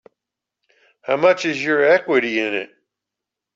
[1.03, 2.71] How much is your equity in it?